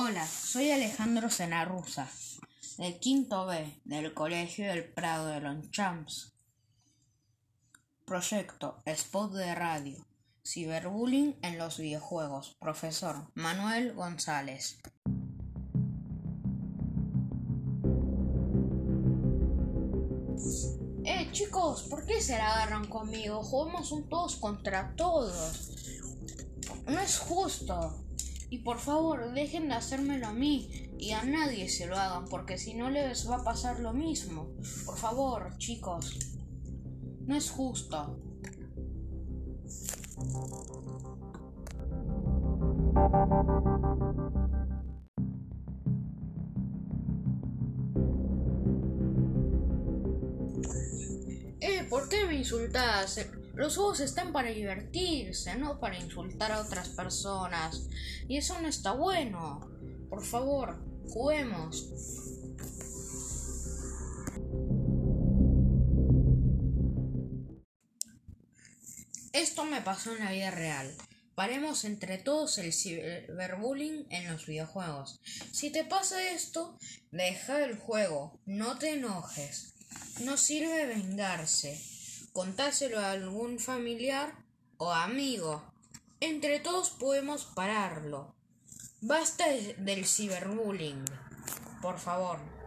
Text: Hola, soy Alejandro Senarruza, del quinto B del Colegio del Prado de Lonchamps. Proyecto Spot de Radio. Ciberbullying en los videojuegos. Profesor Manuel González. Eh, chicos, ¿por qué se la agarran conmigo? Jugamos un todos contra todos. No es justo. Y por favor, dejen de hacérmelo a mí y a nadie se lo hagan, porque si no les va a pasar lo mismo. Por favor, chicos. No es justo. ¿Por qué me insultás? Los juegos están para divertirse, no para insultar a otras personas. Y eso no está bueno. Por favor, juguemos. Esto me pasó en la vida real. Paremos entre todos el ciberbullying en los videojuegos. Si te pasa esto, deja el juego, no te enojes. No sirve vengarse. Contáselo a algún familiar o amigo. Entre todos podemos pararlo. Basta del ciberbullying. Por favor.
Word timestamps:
Hola, 0.00 0.24
soy 0.28 0.70
Alejandro 0.70 1.28
Senarruza, 1.28 2.08
del 2.76 3.00
quinto 3.00 3.46
B 3.46 3.80
del 3.84 4.14
Colegio 4.14 4.68
del 4.68 4.84
Prado 4.84 5.26
de 5.26 5.40
Lonchamps. 5.40 6.36
Proyecto 8.04 8.80
Spot 8.84 9.32
de 9.32 9.52
Radio. 9.56 10.06
Ciberbullying 10.46 11.40
en 11.42 11.58
los 11.58 11.78
videojuegos. 11.78 12.56
Profesor 12.60 13.28
Manuel 13.34 13.92
González. 13.92 14.78
Eh, 21.04 21.28
chicos, 21.32 21.88
¿por 21.90 22.06
qué 22.06 22.20
se 22.20 22.38
la 22.38 22.54
agarran 22.54 22.86
conmigo? 22.86 23.42
Jugamos 23.42 23.90
un 23.90 24.08
todos 24.08 24.36
contra 24.36 24.94
todos. 24.94 25.72
No 26.86 27.00
es 27.00 27.18
justo. 27.18 28.07
Y 28.50 28.58
por 28.58 28.78
favor, 28.78 29.32
dejen 29.32 29.68
de 29.68 29.74
hacérmelo 29.74 30.26
a 30.26 30.32
mí 30.32 30.90
y 30.98 31.12
a 31.12 31.22
nadie 31.24 31.68
se 31.68 31.86
lo 31.86 31.96
hagan, 31.96 32.26
porque 32.26 32.56
si 32.56 32.74
no 32.74 32.88
les 32.90 33.28
va 33.28 33.36
a 33.36 33.44
pasar 33.44 33.80
lo 33.80 33.92
mismo. 33.92 34.48
Por 34.86 34.96
favor, 34.96 35.56
chicos. 35.58 36.18
No 37.26 37.36
es 37.36 37.50
justo. 37.50 38.18
¿Por 51.88 52.08
qué 52.08 52.26
me 52.26 52.36
insultás? 52.36 53.18
Los 53.54 53.76
juegos 53.76 54.00
están 54.00 54.32
para 54.32 54.50
divertirse, 54.50 55.56
no 55.56 55.80
para 55.80 55.98
insultar 55.98 56.52
a 56.52 56.60
otras 56.60 56.90
personas. 56.90 57.88
Y 58.28 58.36
eso 58.36 58.60
no 58.60 58.68
está 58.68 58.92
bueno. 58.92 59.60
Por 60.08 60.24
favor, 60.24 60.78
juguemos. 61.08 61.88
Esto 69.32 69.64
me 69.64 69.80
pasó 69.82 70.14
en 70.14 70.24
la 70.24 70.32
vida 70.32 70.50
real. 70.50 70.94
Paremos 71.34 71.84
entre 71.84 72.18
todos 72.18 72.58
el 72.58 72.72
ciberbullying 72.72 74.06
en 74.10 74.32
los 74.32 74.46
videojuegos. 74.46 75.20
Si 75.52 75.70
te 75.70 75.84
pasa 75.84 76.30
esto, 76.32 76.76
deja 77.12 77.64
el 77.64 77.76
juego, 77.76 78.40
no 78.44 78.78
te 78.78 78.94
enojes. 78.94 79.77
No 80.20 80.36
sirve 80.36 80.86
vengarse. 80.86 81.80
Contáselo 82.32 82.98
a 82.98 83.12
algún 83.12 83.60
familiar 83.60 84.34
o 84.76 84.90
amigo. 84.90 85.62
Entre 86.20 86.58
todos 86.58 86.90
podemos 86.90 87.44
pararlo. 87.44 88.34
Basta 89.00 89.44
del 89.78 90.04
ciberbullying. 90.04 91.04
Por 91.80 91.98
favor. 91.98 92.57